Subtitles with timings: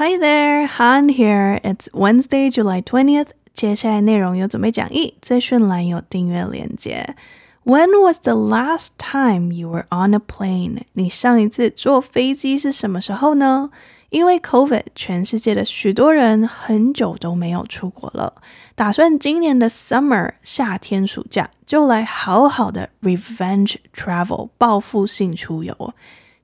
[0.00, 1.58] Hi there, Han here.
[1.64, 3.28] It's Wednesday, July 20th.
[3.54, 7.16] 接下来内容有准备讲义，资讯栏有订阅链接。
[7.64, 10.82] When was the last time you were on a plane？
[10.92, 13.70] 你上一次坐飞机是什么时候呢？
[14.10, 18.34] 因为 COVID，全世界的许多人很久都没有出国了，
[18.74, 25.94] 打算今年的 summer 夏天暑假就来好好的 revenge travel 报复性出游。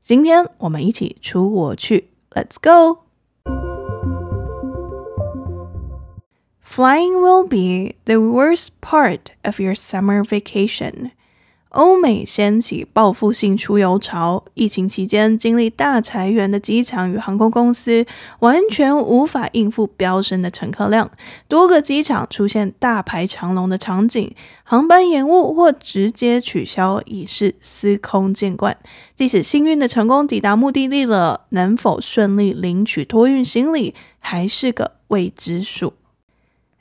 [0.00, 2.56] 今天我们一起出国去，Let's
[6.77, 11.09] Flying will be the worst part of your summer vacation.
[11.69, 18.05] 欧美掀起报复性出游潮，疫情期间经历大裁员的机场与航空公司
[18.41, 21.09] 完全无法应付飙升的乘客量，
[21.47, 28.77] 多个机场出现大排长龙的场景，航班延误或直接取消已是司空见惯。
[29.15, 35.93] 即使幸运的成功抵达目的地了，能否顺利领取托运行李还是个未知数。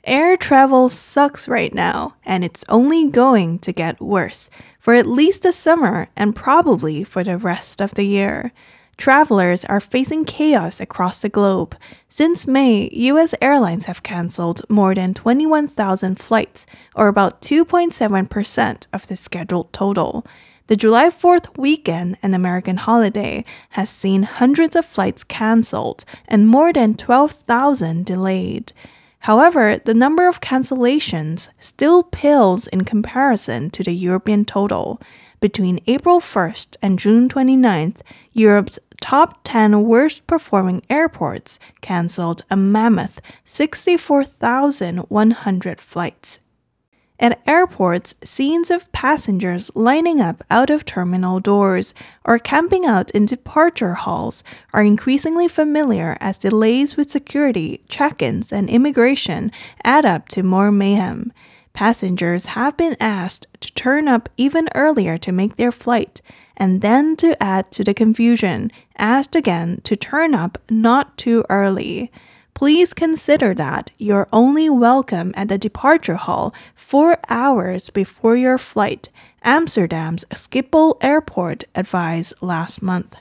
[0.07, 4.49] Air travel sucks right now, and it's only going to get worse
[4.79, 8.53] for at least the summer and probably for the rest of the year.
[8.95, 11.75] Travelers are facing chaos across the globe.
[12.07, 13.35] Since May, U.S.
[13.41, 20.25] airlines have canceled more than 21,000 flights, or about 2.7% of the scheduled total.
[20.67, 26.71] The July 4th weekend, an American holiday, has seen hundreds of flights canceled and more
[26.71, 28.71] than 12,000 delayed.
[29.27, 35.01] However, the number of cancellations still pales in comparison to the European total.
[35.41, 37.97] Between April 1st and June 29th,
[38.31, 46.39] Europe's top 10 worst performing airports canceled a mammoth 64,100 flights.
[47.19, 53.25] At airports, scenes of passengers lining up out of terminal doors or camping out in
[53.25, 59.51] departure halls are increasingly familiar as delays with security, check ins, and immigration
[59.83, 61.33] add up to more mayhem.
[61.73, 66.21] Passengers have been asked to turn up even earlier to make their flight,
[66.55, 72.11] and then to add to the confusion, asked again to turn up not too early.
[72.57, 79.09] Please consider that you're only welcome at the departure hall four hours before your flight,
[79.43, 83.15] Amsterdam's Schiphol Airport advised last month.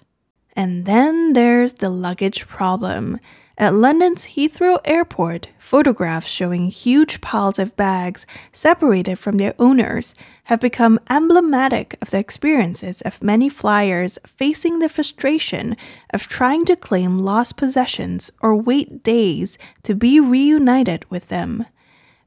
[0.54, 3.20] And then there's the luggage problem.
[3.58, 10.60] At London's Heathrow Airport, photographs showing huge piles of bags separated from their owners have
[10.60, 15.74] become emblematic of the experiences of many flyers facing the frustration
[16.10, 21.64] of trying to claim lost possessions or wait days to be reunited with them.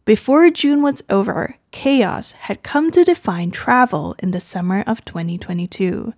[0.05, 6.11] Before June was over, chaos had come to define travel in the summer of 2022.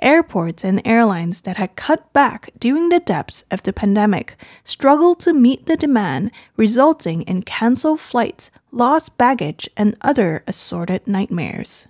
[0.00, 5.32] Airports and airlines that had cut back during the depths of the pandemic struggled to
[5.34, 11.86] meet the demand, resulting in canceled flights, lost baggage, and other assorted nightmares.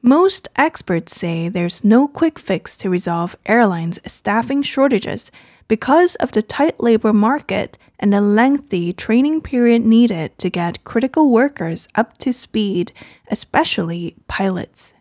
[0.00, 5.30] Most experts say there's no quick fix to resolve airlines' staffing shortages
[5.68, 11.30] because of the tight labor market and the lengthy training period needed to get critical
[11.30, 12.92] workers up to speed,
[13.28, 14.92] especially pilots.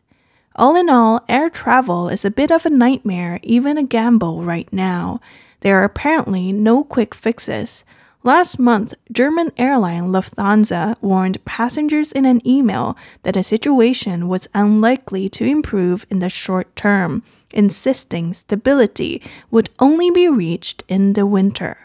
[0.56, 4.72] All in all, air travel is a bit of a nightmare, even a gamble right
[4.72, 5.20] now.
[5.62, 7.84] There are apparently no quick fixes.
[8.22, 15.28] Last month, German airline Lufthansa warned passengers in an email that the situation was unlikely
[15.30, 21.83] to improve in the short term, insisting stability would only be reached in the winter.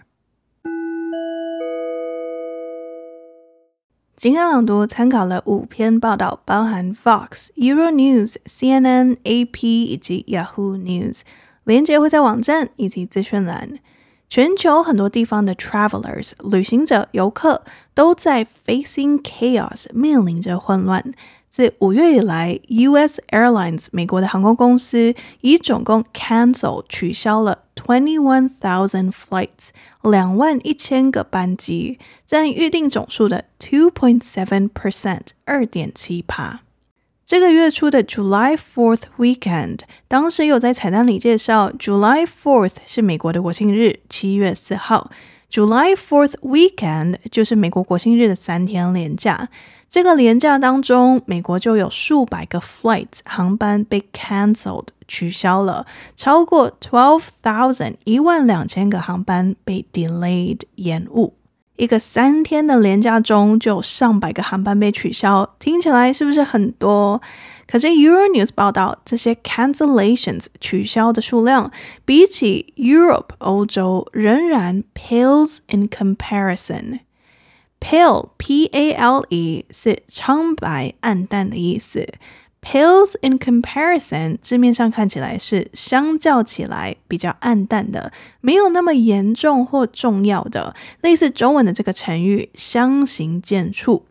[4.19, 11.21] 今天朗读参考了五篇报道，包含 Fox、Euro News、CNN、AP 以及 Yahoo News。
[11.62, 13.79] 连接会在网站以及资讯栏。
[14.29, 17.62] 全球很多地方的 travelers 旅行者、游客
[17.95, 21.12] 都在 facing chaos，面临着混乱。
[21.51, 23.23] 自五月以来，U.S.
[23.31, 27.65] Airlines 美国的航空公司已总共 cancel 取消了。
[27.75, 29.71] Twenty-one thousand flights，
[30.03, 36.61] 两万一千个班机，占预定总数的 two point seven percent，二点七趴。
[37.25, 45.11] 这个月初的 July Fourth weekend，当时有在彩蛋里介绍，July Fourth 是美国的国庆日，七月四号。
[45.50, 49.49] July Fourth weekend 就是美国国庆日的三天连假。
[49.89, 61.33] 这个连假当中，美国就有数百个 flight 航班被 cancelled 取消了，超过 twelve thousand 一万两千个航班被 delayed 延误。
[61.77, 67.23] 一个三天的连假中，就有上百个航班被取消，听起来是不是很多？
[67.70, 71.70] 可是 Euronews 报道，这些 cancellations 取消的数量，
[72.06, 77.00] 比起 Europe 欧洲仍然 pales in comparison。
[77.81, 82.09] Pale P A L E 是苍白暗淡的意思。
[82.61, 94.03] Pales in comparison 字面上看起来是相较起来比较暗淡的，没有那么严重或重要的，类似中文的这个成语相形见绌。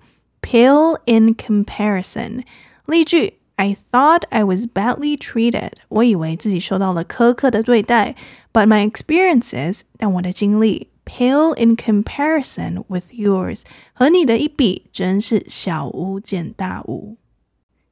[0.42, 2.44] Pale in comparison，
[2.86, 8.15] 例句：I thought I was badly treated，我以为自己受到了苛刻的对待
[8.54, 10.88] ，but my experiences，但我的经历。
[11.09, 13.62] Pale in comparison with yours，
[13.94, 17.15] 和你的一比，真是小巫见大巫。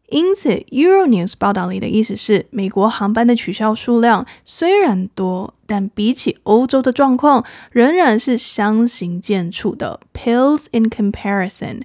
[0.10, 10.02] 因此，Euronews 报道里的意思是，美国航班的取消数量虽然多，但比起欧洲的状况，仍然是相形见绌的。
[10.14, 11.84] Pales in comparison。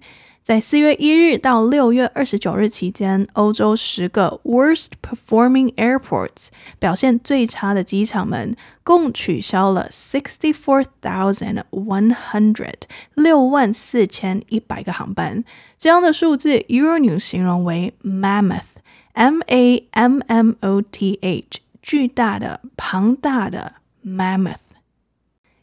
[0.51, 6.49] 在四月一日到六月二十九日期间，欧洲十个 worst performing airports
[6.81, 12.75] 表现最差的机场们，共取消了 sixty four thousand one hundred
[13.15, 15.45] 六万四千一百个航班。
[15.79, 23.75] 这样的数字，Euronews 形容为 mammoth，m a m m o t h，巨大的、庞大的
[24.05, 24.57] mammoth。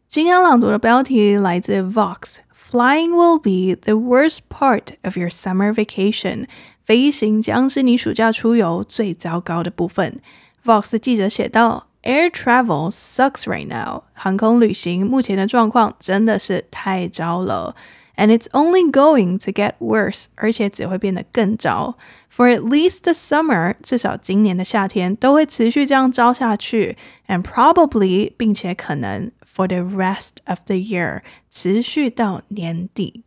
[0.07, 2.37] 今天朗读的标题来自 Vox。
[2.66, 6.46] Flying will be the worst part of your summer vacation。
[6.84, 10.20] 飞行将是你暑假出游最糟糕的部分。
[10.64, 14.04] Vox 记者写道：“Air travel sucks right now。
[14.14, 17.76] 航空旅行目前的状况真的是太糟了，
[18.16, 20.26] and it's only going to get worse。
[20.36, 21.96] 而且只会变得更糟。
[22.34, 26.96] For at least the summer，至少今年的夏天都会持续这样糟下去，
[27.28, 33.24] and probably，并且可能。” For the rest of the year，持续到年底。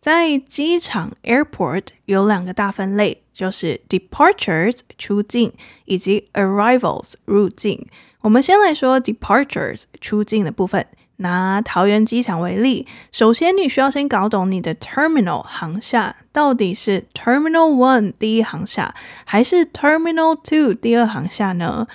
[0.00, 5.52] 在机场 （airport） 有两个大分类，就是 departures 出境
[5.84, 7.86] 以及 arrivals 入境。
[8.20, 10.86] 我们先来说 departures 出境的部分。
[11.22, 18.94] 拿桃园机场为例，首先你需要先搞懂你的 terminal 航厦到底是 terminal one 第一航厦，
[19.26, 21.86] 还是 terminal two 第二航厦呢？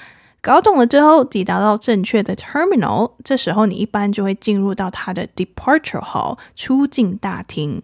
[0.42, 7.82] 搞懂了之后，抵达到正确的 terminal，这时候你一般就会进入到它的 departure hall 出境大厅。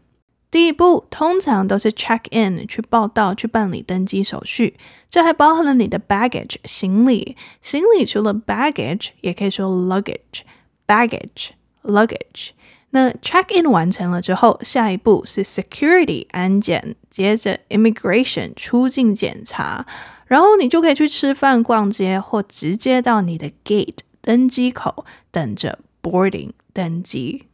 [0.50, 4.79] 第一步通常都是 check in 去报到，去办理登机手续，
[5.11, 7.37] 这还包含了你的 baggage 行李。
[7.61, 11.50] 行李除了 baggage，也可以说 luggage，baggage
[11.82, 12.50] luggage。
[12.91, 19.85] 那 check in 完成了之后，下一步是 security 安检，接着 immigration 出境检查。
[20.26, 27.46] 然后你就可以去吃饭、逛街，或直接到你的 gate 登机口等着 boarding 登机。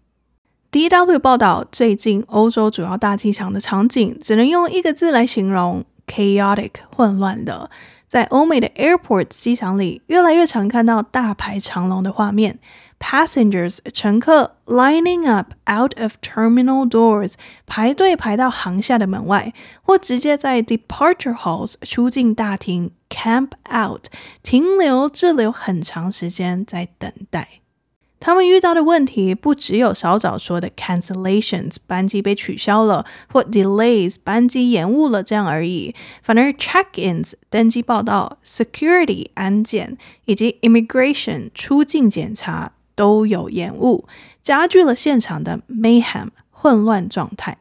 [0.71, 7.71] DW 报道，最近欧洲主要大机场的场景只能用一个字来形容：chaotic 混乱的。
[8.13, 12.59] 在欧美的 airport 机场里，越来越常看到大排长龙的画面。
[13.01, 17.33] Passengers 乘客 lining up out of terminal doors
[17.65, 24.09] 排队排到航下的门外，或直接在 departure halls 出境大厅 camp out
[24.43, 27.62] 停留滞留很长时间在等待。
[28.23, 35.93] 他们遇到的问题不只有稍早说的 cancellations 班机被取消了，或 delays 班机延误了这样而已，
[36.23, 42.73] 反而 check-ins 登机报道、security 安检以及 immigration 出境检查。
[42.95, 44.07] 都有延误，
[44.43, 47.57] 加剧了现场的 mayhem 混乱状态。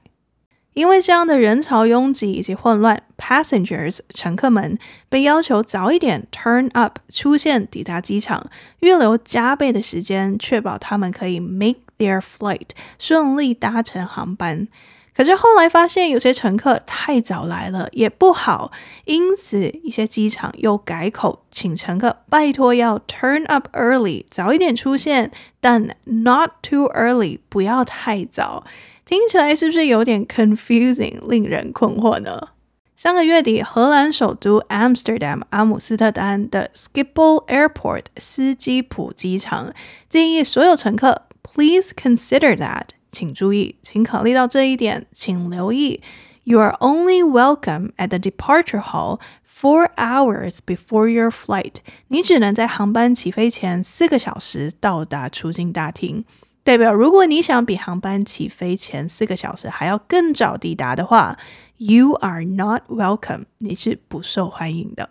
[0.74, 8.50] 因为这样的人潮拥挤以及混乱，passengers 乘客们被要求早一点 turn up 出现抵达机场，
[8.80, 14.68] 预留加倍的时间，确保他们可以 make their flight 顺利搭乘航班。
[15.14, 18.72] 可是后来发现，有些乘客太早来了也不好，
[19.04, 28.64] 因此一些机场又改口，请乘客拜托要 turn up early，早一点出现，但 not too early，不要太早。
[29.12, 32.48] 听起来是不是有点 confusing，令人困惑呢？
[32.96, 39.74] 上个月底，荷兰首都 Amsterdam 阿姆斯特丹的 Schiphol Airport 斯基普机场
[40.08, 42.92] 建议所有乘客 please consider that。
[43.12, 46.02] 请注意，请考虑到这一点，请留意
[46.46, 51.80] ，You are only welcome at the departure hall four hours before your flight。
[52.08, 56.24] 你只能在航班起飞前四个小时到达出境大厅。
[56.64, 61.38] 代表，如果你想比航班起飞前四个小时还要更早抵达的话
[61.78, 63.46] ，You are not welcome。
[63.58, 65.10] 你是不受欢迎的。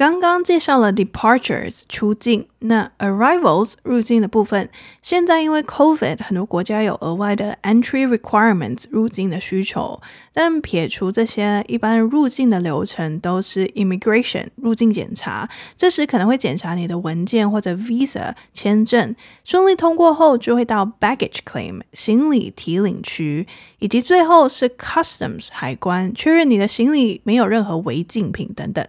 [0.00, 4.70] 刚刚介绍了 departures 出境，那 arrivals 入境的部分，
[5.02, 10.00] 现在因为 COVID，很多国家有额外的 entry requirements 入境的需求。
[10.32, 19.14] 但撇除这些，一般入境的流程都是 immigration 入境检查，这时可能会检查你的文件或者 visa 签证，
[19.44, 23.46] 顺利通过后就会到 baggage claim 行李提领区，
[23.80, 28.86] 以及最后是 customs 海关确认你的行李没有任何违禁品等等。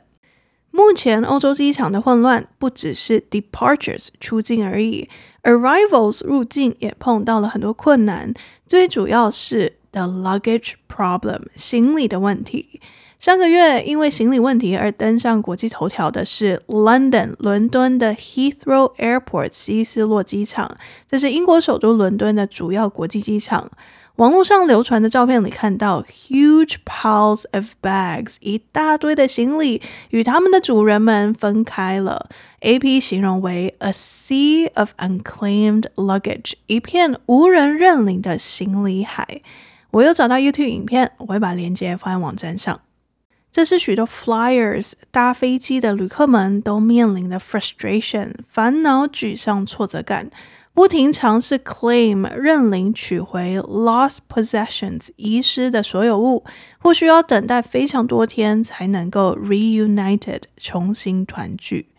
[0.72, 5.10] 目前欧洲机场的混乱不只是 departures 出境而已
[5.44, 8.34] ，arrivals 入境也碰到了很多困难，
[8.66, 12.82] 最主要是 the luggage problem 行李的问题。
[13.20, 23.70] 上个月因为行李问题而登上国际头条的是 London 伦敦的 Heathrow Airport 希斯洛机场，这是英国首都伦敦的主要国际机场。
[24.18, 32.30] 网络上流传的照片里看到 huge piles of bags，一大堆的行李与他们的主人们分开了。
[32.60, 39.42] AP 形容为 a sea of unclaimed luggage，一片无人认领的行李海。
[39.92, 42.82] 我又找到 YouTube 影片，我会把链接放在网站上。
[43.52, 50.30] 这是许多 flyers 搭飞机的旅客们都面临的 frustration，烦恼、沮丧、挫折感。
[50.74, 56.46] 不停尝试 claim 认领取回 lost possessions 遗失的所有物，
[56.80, 61.90] 或需要等待非常多天才能够 reunited 重新团聚。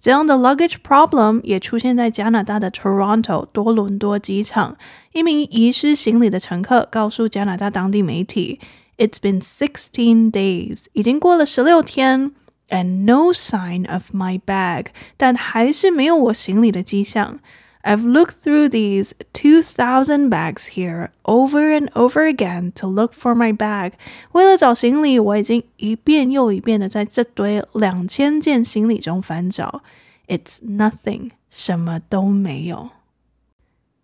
[0.00, 4.76] 这样的 luggage problem 也出现在加拿大的 Toronto 多伦多机场。
[5.12, 8.60] 一名遗失行李的乘客告诉加拿大当地媒体
[8.98, 12.32] ：“It's been sixteen days，已经过了十六天
[12.68, 17.38] ，and no sign of my bag，但还是没有我行李的迹象。”
[17.83, 23.55] I've looked through these 2,000 bags here over and over again to look for my
[23.55, 23.93] bag。
[24.33, 29.81] 为了找行李，我已经一遍又一遍的在这堆两千件行李中翻找。
[30.27, 32.89] It's nothing，什么都没有。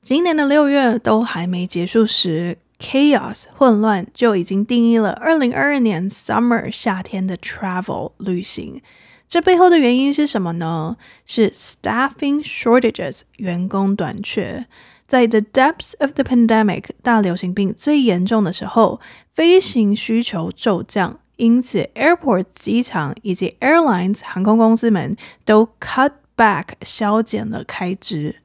[0.01, 8.81] 今年的六月都还没结束时，chaos 混乱就已经定义了二零二二年 summer 夏天的 travel 旅行。
[9.30, 10.96] 这背后的原因是什么呢？
[11.24, 14.66] 是 staffing shortages 员工短缺。
[15.06, 19.00] 在 the depths of the pandemic 大流行病最严重的时候，
[19.32, 28.42] 飞行需求骤降，因此 airport 机场以及 airlines 航空公司们都 cut back 削减了开支。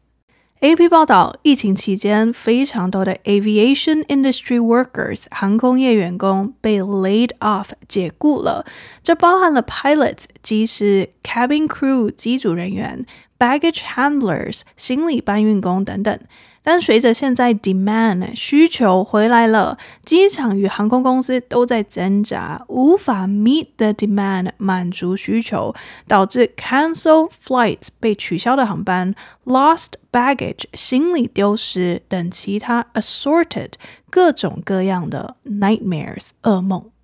[0.66, 8.66] AP 报道，疫情期间，非常多的 aviation industry workers 航空业员工被 laid off 解雇了，
[9.04, 13.06] 这包含了 pilots 机师、cabin crew 机组人员、
[13.38, 16.20] baggage handlers 行李搬运工等等。
[16.66, 25.76] 但随着现在 demand 需求回来了，机场与航空公司都在挣扎，无法 meet the demand 满足需求，
[26.08, 29.14] 导致 cancel flights 被取消的航班、
[29.46, 33.74] lost baggage 行李丢失等其他 assorted
[34.10, 36.95] 各种各样的 nightmares 噩梦。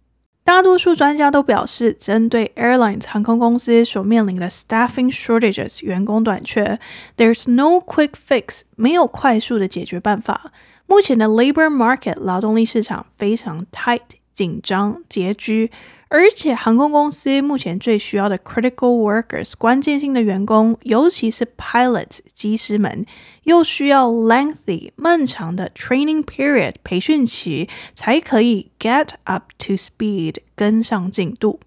[0.43, 6.79] 大多数专家都表示，针对 airlines 航空公司所面临的 staffing shortages 员工短缺
[7.15, 10.51] ，there's no quick fix 没有快速的解决办法。
[10.87, 14.01] 目前的 labor market 劳动力市场非常 tight
[14.33, 15.71] 紧张拮据。
[16.13, 23.05] 而且航空公司目前最需要的 critical workers 关键性的员工，尤其是 pilots 机师们，
[23.43, 31.61] 又需要 lengthy 漫长的 training period 培训期，才可以 get up to speed 跟上进度。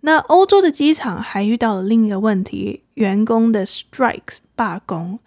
[0.00, 5.18] 那欧洲的机场还遇到了另一个问题，员工的 strikes 罢工。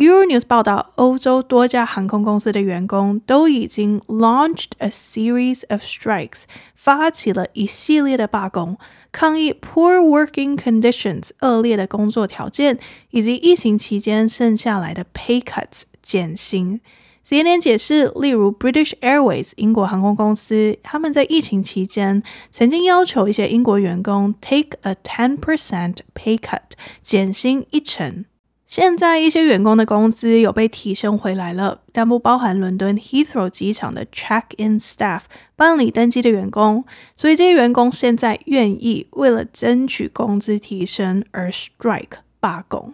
[0.00, 6.42] Euronews 报道，欧洲多家航空公司的员工都已经 launched a series of strikes，
[6.74, 8.76] 发起了一系列的罢工，
[9.10, 12.78] 抗议 poor working conditions 恶劣的工作条件，
[13.10, 16.82] 以及疫情期间剩下来的 pay cuts 减薪。
[17.26, 26.60] CNN 解释，例如 British Airways 英国航空公司，他们在疫情期间曾经要求一些英国员工 take a ten percent pay cut，
[27.02, 28.26] 减薪一成。
[28.71, 35.23] 现在一些员工的工资有被提升回来了，但不包含伦敦 Heathrow 机场的 check-in staff
[35.57, 36.85] 办理登机的员工，
[37.17, 42.93] 所以这些员工现在愿意为了争取工资提升而 strike 罢工。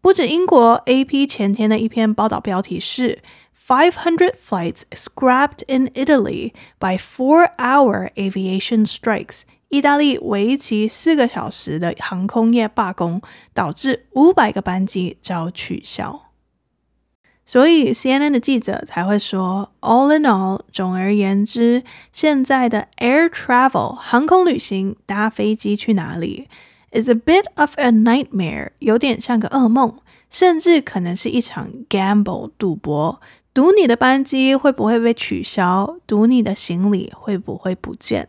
[0.00, 3.18] 不止英国，AP 前天的一篇报道标题是
[3.66, 9.40] Five hundred flights scrapped in Italy by four-hour aviation strikes。
[9.70, 13.22] 意大利为期四个小时的航空业罢工，
[13.54, 16.22] 导致五百个班机遭取消。
[17.46, 26.48] 所以 CNN 的记者才会说，All in all，总而言之，现在的 air travel 航空旅行搭飞机去哪里
[26.90, 29.98] is a bit of a nightmare，有点像个噩梦，
[30.28, 33.20] 甚至可能是一场 gamble 赌博，
[33.54, 38.28] 赌你的班机会不会被取消，赌你的行李会不会不见，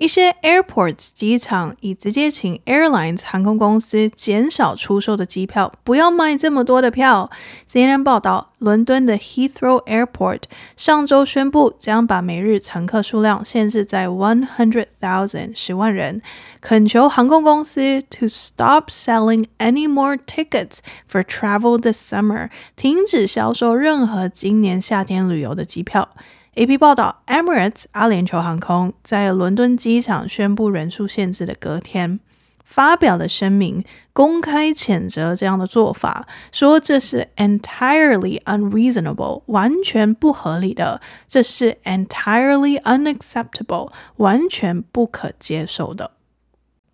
[0.00, 7.30] 一些 airports 机场已直接请 airlines 航空公司减少出售的机票，不要卖这么多的票。
[7.70, 16.22] CNN 报道，伦敦的 Heathrow Airport 上周宣布将把每日乘客数量限制在 one hundred thousand 十万人，
[16.62, 20.78] 恳求航空公司 to stop selling any more tickets
[21.12, 26.08] for travel this summer，停止销售任何今年夏天旅游的机票。
[26.56, 32.18] AP 报道，Emirates 阿联酋航空在伦敦机场宣布人数限制的隔天，
[32.64, 46.10] 发表了声明，公开谴责这样的做法，说这是 entirely unreasonable，完全不合理的，这是 entirely unacceptable，完全不可接受的。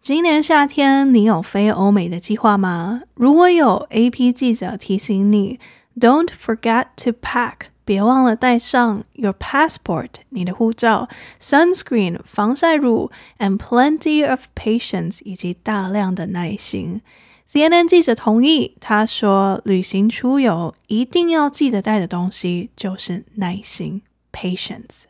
[0.02, 3.00] 今年夏天你有飞欧美的计划吗？
[3.14, 5.58] 如果有，AP 记者提醒你
[5.98, 7.70] ，Don't forget to pack。
[7.86, 11.08] 别忘了带上 your passport，你的护照
[11.40, 17.00] ，sunscreen 防晒乳，and plenty of patience 以及大量的耐心。
[17.48, 24.02] CNN 记者同意，他说，旅行出游一定要记得带的东西就是耐心
[24.32, 25.04] patience。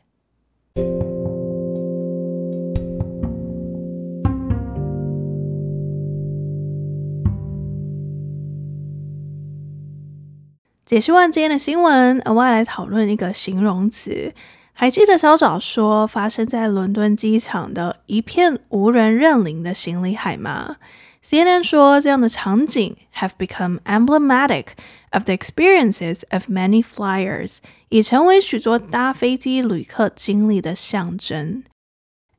[10.86, 14.32] 解释完今天的新闻，我要来讨论一个形容词。
[14.72, 20.76] 还记得稍早说发生在伦敦机场的一片无人认领的行李海吗
[21.24, 24.66] ？CNN 说这样的场景 have become emblematic
[25.10, 27.56] of the experiences of many flyers，
[27.88, 31.64] 已成为许多搭飞机旅客经历的象征。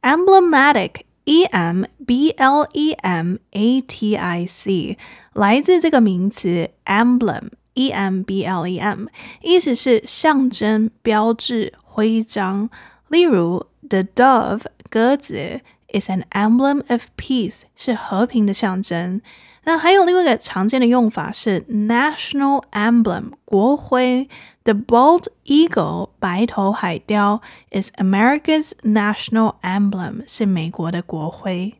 [0.01, 4.97] emblematic，e m b l e m a t i c，
[5.33, 7.49] 来自这个名词 emblem。
[7.76, 9.06] E M B L E M，
[9.40, 12.68] 意思是象征、标志、徽章。
[13.08, 19.20] 例如，The dove 鸽子 is an emblem of peace，是和平的象征。
[19.64, 24.28] 那还有另外一个常见的用法是 national emblem，国徽。
[24.64, 31.74] The bald eagle 白头海雕 is America's national emblem，是美国的国徽。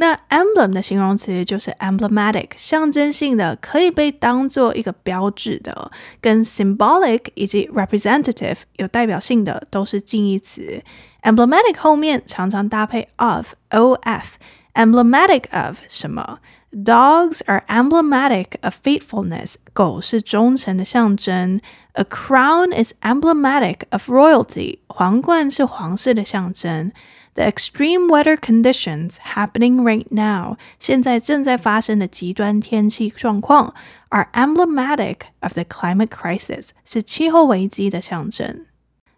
[0.00, 10.84] 那 emblem 的形容词就是 emblematic，象征性的，可以被当做一个标志的，跟 symbolic 以及 representative 有代表性的都是近义词。
[11.22, 16.38] emblematic 后面常常搭配 of，of，emblematic of 什么？
[16.70, 21.60] Dogs are emblematic of faithfulness，狗是忠诚的象征。
[21.94, 26.92] A crown is emblematic of royalty，皇冠是皇室的象征。
[27.34, 33.74] The extreme weather conditions happening right now，现在正在发生的极端天气状况，
[34.08, 38.66] are emblematic of the climate crisis，是气候危机的象征。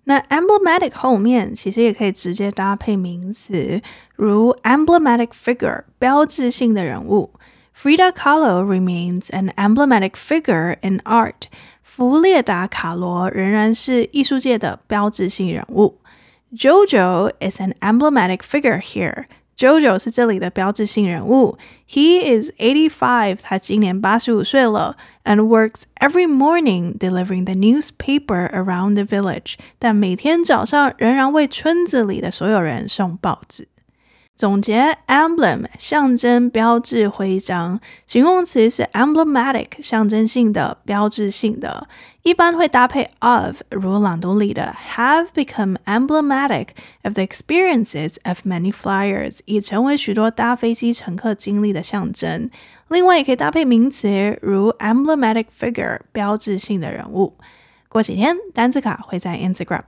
[0.04, 3.80] 那 emblematic 后面其实也可以直接搭配名词，
[4.16, 7.32] 如 emblematic figure，标志性的人物。
[7.74, 11.44] Frida Kahlo remains an emblematic figure in art，
[11.82, 15.98] 弗列达·卡罗仍然是艺术界的标志性人物。
[16.54, 19.26] JoJo is an emblematic figure here.
[19.56, 21.58] JoJo 是这里的标志性人物。
[21.86, 29.56] He is eighty-five，他今年八十五岁了，and works every morning delivering the newspaper around the village。
[29.78, 33.68] 但每天早上仍然为村子里的所有人送报纸。
[34.34, 41.86] 总结，emblem 象征、标志、徽章，形容词是 emblematic 象征性的、标志性的，
[42.24, 46.68] 一般会搭配 of，如朗读里的 have become emblematic
[47.02, 52.50] of the experiences of many flyers，已成为许多搭飞机乘客经历的象征。
[52.88, 57.38] 另外，也可以搭配名词，如 emblematic figure，标志性的人物。
[57.88, 59.82] 过几天，单字卡会在 Instagram。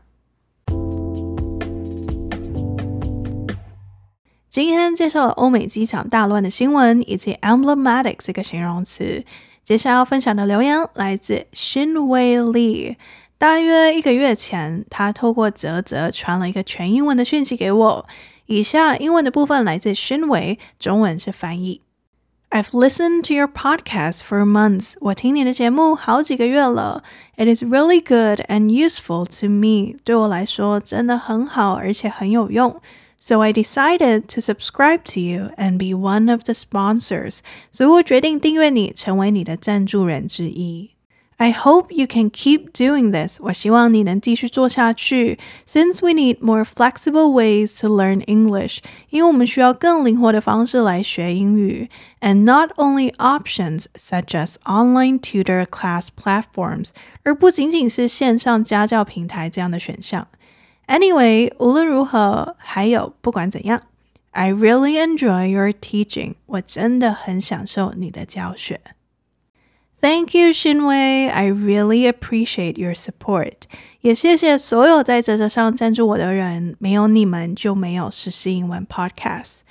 [4.49, 9.25] 今天介绍了欧美机场大乱的新闻，以及 emblematic 这个形容词。
[9.68, 12.96] 接下来要分享的留言来自 Shinwei Lee。
[13.38, 18.08] 大约一个月前，他透过泽泽传了一个全英文的讯息给我。
[18.46, 21.82] 以下英文的部分来自 Shinwei，中文是翻译。
[22.50, 24.94] I've listened to your podcast for months.
[25.02, 27.04] 我听你的节目好几个月了。
[27.36, 29.98] It is really good and useful to me.
[30.06, 32.80] 对我来说真的很好，而且很有用。
[33.19, 37.39] So I decided to subscribe to you and be one of the sponsors.
[37.71, 40.91] 所以我决定订阅你，成为你的赞助人之一。
[41.37, 43.39] I hope you can keep doing this.
[43.41, 45.39] 我希望你能继续做下去。
[45.67, 48.79] Since we need more flexible ways to learn English，
[49.11, 51.89] 因为我们需要更灵活的方式来学英语。
[52.21, 56.91] And not only options such as online tutor class platforms，
[57.25, 60.29] 而不仅仅是线上家教平台这样的选项。
[60.88, 63.82] Anyway，无论如何，还有不管怎样
[64.32, 66.36] ，I really enjoy your teaching。
[66.46, 68.80] 我真的很享受你的教学。
[70.00, 71.30] Thank you, Xinwei.
[71.30, 73.54] I really appreciate your support.
[74.02, 79.62] 也谢谢所有在啧啧上赞助我的人，没有你们就没有实时英文 Podcast。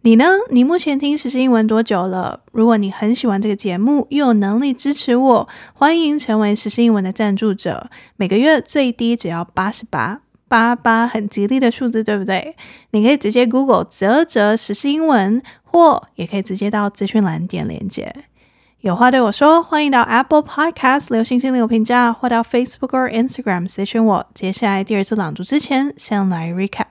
[0.00, 0.24] 你呢？
[0.50, 2.40] 你目前听实时英文多久了？
[2.50, 7.88] 如果你很喜欢这个节目，又有能力支持我，欢迎成为实时英文的赞助者。
[8.16, 12.56] 每个月最低只要八十八，八八很吉利的数字，对不对？
[12.90, 18.14] 你可以直接 Google 啧啧时事英文，或也可以直接到资讯栏点连接。
[18.80, 24.26] 有话对我说，欢迎到 Apple Podcast 留星星留评价，或到 Facebook 或 Instagram 私讯我。
[24.34, 26.88] 接下来第二次朗读之前，先来 recap。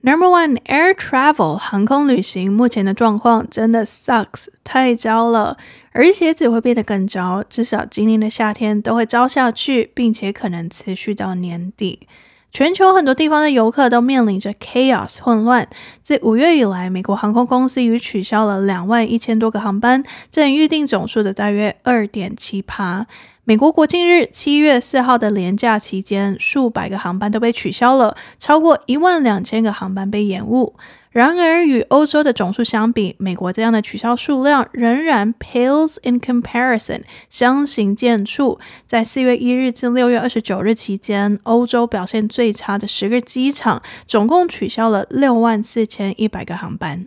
[0.00, 5.56] Number one, air travel 航空旅行目前的状况真的 sucks 太糟了，
[5.92, 12.06] 而且只会变得更糟，至少今年的夏天都会糟下去，并且可能持续到年底。
[12.50, 15.68] 全球很多地方的游客都面临着 chaos 混乱。
[16.02, 23.06] 自五月以来，美国航空公司已取消了两万一千多个航班，占预定总数的大约二点七趴。
[23.44, 30.74] 美国国庆日七月四号的廉价期间，数百个航班都被取消了，超过一万两千个航班被延误。
[31.10, 38.58] 然而，与欧洲的总数相比，美国这样的取消数量仍然 pales in comparison，相形见绌。
[38.86, 47.06] 在四月一日至六月二十九日期间，欧洲表现最差的十个机场，总共取消了六万四千一百个航班。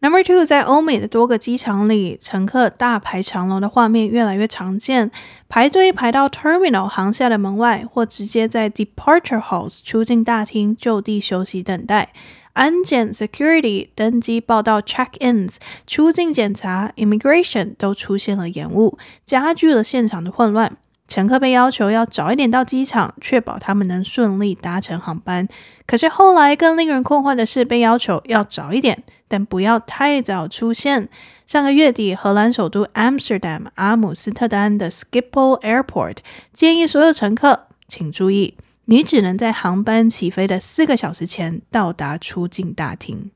[0.00, 5.12] Number two，在欧美的多个机场里，乘客大排长龙的画面越来越常见，
[5.48, 12.12] 排队排到 terminal 航下的门外，或直接在 departure halls 出境大厅就地休息等待。
[12.52, 20.76] 安检 （security）、登机报到 （check-ins）、出境检查 （immigration） 都出现了延误，加剧了现场的混乱。
[21.08, 25.46] 乘客被要求要早一点到机场，确保他们能顺利搭乘航班。
[25.86, 31.10] 可是后来更令人困惑的是，被要求要早一点，但不要太早出现。
[31.46, 36.18] 上个月底，荷兰首都 Amsterdam 阿姆斯特丹的 Schiphol Airport
[36.54, 38.54] 建议所有乘客请注意。
[38.86, 43.30] 你只能在航班起飞的四个小时前到达出境大厅。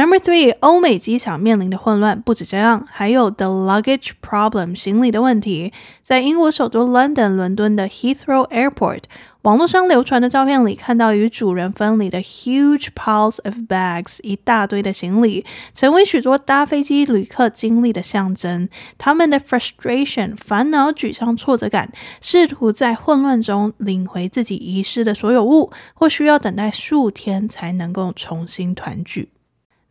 [0.00, 5.74] Number three，欧美机场面临的混乱不止这样，还有 the luggage problem 行李的问题。
[6.02, 9.02] 在英国首都 London 伦敦的 Heathrow Airport，
[9.42, 18.70] 网络上流传的照片里，看到与主人分离的 huge piles of bags，一大堆的行李，成为许多搭飞机旅客经历的象征。
[18.96, 29.28] 他们的 frustration 烦恼、沮丧、挫折感，试图在混乱中领回自己遗失的所有物，或需要等待数天才能够重新团聚。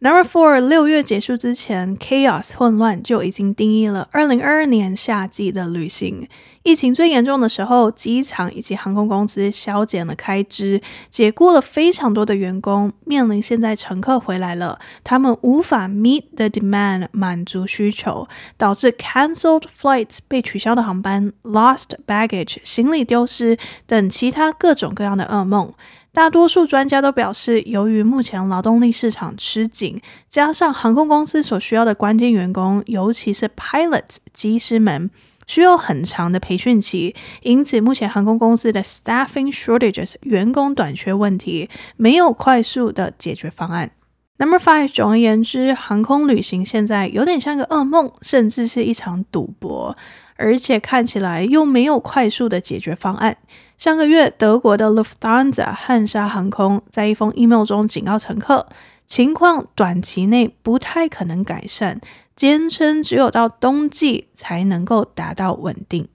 [0.01, 6.25] Number four，六月结束之前，chaos 混乱就已经定义了二零二二年夏季的旅行。
[6.63, 12.93] 疫情最严重的时候，机场以及航空公司削减了开支，解雇了非常多的员工。
[13.03, 25.73] 面临现在乘客回来了，他们无法 meet the demand 满足需求，导致 cancelled flights 被取消的航班，lost baggage 行李丢失等其他各种各样的噩梦。
[26.19, 35.09] 大多数专家都表示，由于目前劳动力市场吃紧，加上航空公司所需要的关键员工，尤其是 pilots 机师们，
[35.47, 43.91] 需要很长的培训期，因此目前航空公司的 staffing shortages 员工短缺问题没有快速的解决方案。
[44.39, 49.95] Number five，总而言之，航空旅行现在有点像个噩梦，甚至是一场赌博。
[50.35, 53.37] 而且看起来又没有快速的解决方案。
[53.79, 58.67] 上个月，德国的 Lufthansa 汉莎航空在一封 email 中警告乘客，
[59.07, 62.01] 情况短期内不太可能改善，
[62.35, 66.09] 坚称只有到冬季才能够达到稳定。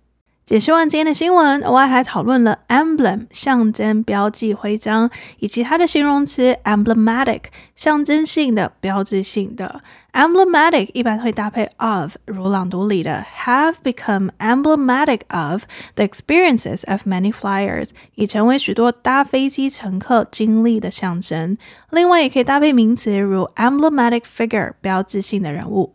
[0.50, 7.42] 解释完今天的新闻，额外还讨论了 emblem 象征、标记、徽章，以及它的形容词 emblematic
[7.76, 9.84] 象征性的、标志性的。
[10.14, 21.60] emblematic 一般会搭配 of，如朗读里的 have become emblematic of the experiences of many flyers，已成为许多搭飞机乘客经历的象征。
[21.92, 25.94] 另外，也可以搭配名词如 emblematic figure 标志性的人物。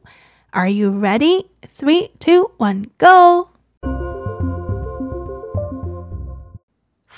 [0.50, 1.46] Are you ready?
[1.76, 3.48] Three, two, one, go!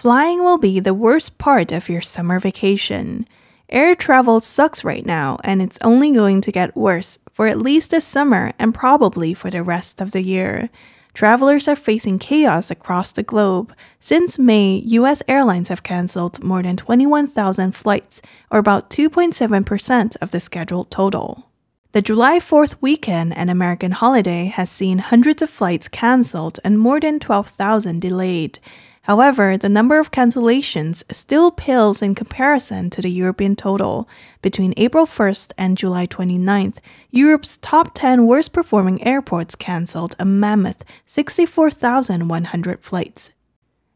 [0.02, 3.28] Flying will be the worst part of your summer vacation.
[3.70, 7.92] Air travel sucks right now, and it's only going to get worse for at least
[7.92, 10.72] this summer and probably for the rest of the year.
[11.14, 13.76] Travelers are facing chaos across the globe.
[14.00, 20.40] Since May, US airlines have canceled more than 21,000 flights, or about 2.7% of the
[20.40, 21.46] scheduled total.
[21.92, 27.00] The July 4th weekend, an American holiday, has seen hundreds of flights canceled and more
[27.00, 28.58] than 12,000 delayed.
[29.06, 34.08] However, the number of cancellations still pales in comparison to the European total.
[34.44, 36.78] Between April 1st and July 29th,
[37.10, 43.32] Europe's top 10 worst performing airports canceled a mammoth 64,100 flights.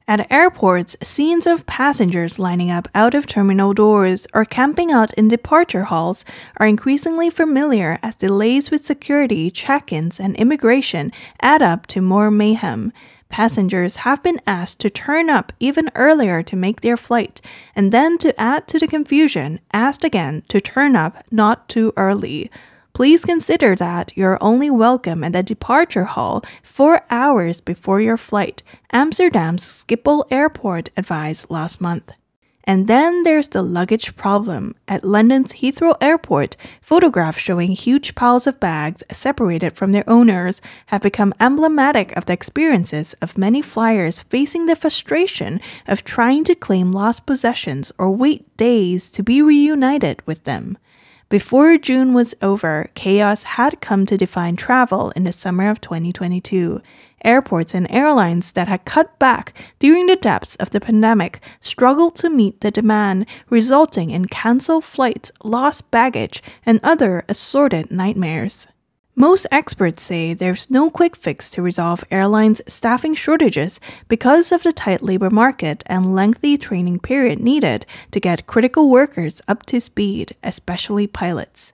[0.07, 5.27] At airports, scenes of passengers lining up out of terminal doors or camping out in
[5.27, 6.25] departure halls
[6.57, 12.29] are increasingly familiar as delays with security, check ins, and immigration add up to more
[12.29, 12.93] mayhem.
[13.29, 17.41] Passengers have been asked to turn up even earlier to make their flight,
[17.75, 22.49] and then to add to the confusion, asked again to turn up not too early.
[22.93, 28.63] Please consider that you're only welcome at the departure hall four hours before your flight,
[28.93, 32.13] Amsterdam's Schiphol Airport advised last month.
[32.67, 34.73] And then there's the luggage problem.
[34.88, 41.04] At London's Heathrow Airport, photographs showing huge piles of bags separated from their owners have
[41.04, 46.91] become emblematic of the experiences of many flyers facing the frustration of trying to claim
[46.91, 50.80] lost possessions or wait days to be reunited with them.
[51.30, 56.82] Before June was over, chaos had come to define travel in the summer of 2022.
[57.25, 62.29] Airports and airlines that had cut back during the depths of the pandemic struggled to
[62.29, 68.67] meet the demand, resulting in canceled flights, lost baggage, and other assorted nightmares.
[69.15, 74.71] Most experts say there's no quick fix to resolve airlines' staffing shortages because of the
[74.73, 80.35] tight labor market and lengthy training period needed to get critical workers up to speed,
[80.43, 81.73] especially pilots.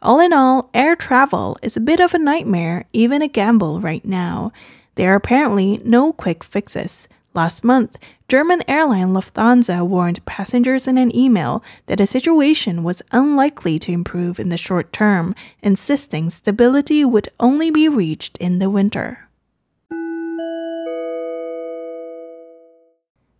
[0.00, 4.04] All in all, air travel is a bit of a nightmare, even a gamble right
[4.04, 4.50] now.
[4.97, 7.07] There are apparently no quick fixes.
[7.33, 13.79] Last month, German airline Lufthansa warned passengers in an email that the situation was unlikely
[13.79, 19.17] to improve in the short term, insisting stability would only be reached in the winter.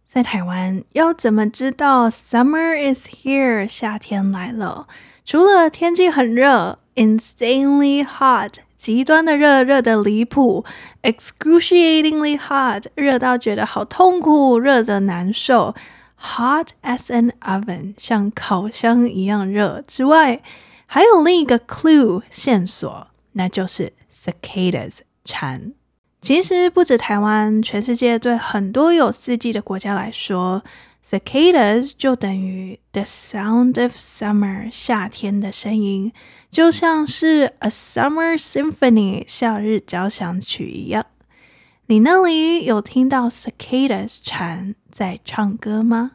[0.06, 4.88] 在台湾，要怎么知道 summer is here 夏天来了？
[5.26, 8.58] 除了天气很热，insanely hot。
[8.79, 10.65] 极端的热，热的离谱
[11.03, 15.75] ；excruciatingly hot，热到觉得好痛苦，热的难受
[16.19, 20.41] ；hot as an oven，像烤箱一样热之外，
[20.87, 25.73] 还有另一个 clue 线索，那就是 cicadas 蝉。
[26.23, 30.63] 其实不止台湾，全世界对很多有四季的国家来说。
[31.05, 36.13] Cicadas 就等于 the sound of summer，夏天的声音，
[36.51, 41.07] 就像是 a summer symphony，夏日交响曲一样。
[41.87, 46.13] 你那里有听到 cicadas 蝉在唱歌吗？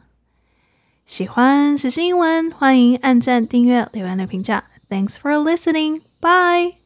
[1.04, 4.64] 喜欢时事英文，欢迎按赞、订阅、留言的评价。
[4.88, 6.02] Thanks for listening.
[6.20, 6.83] Bye.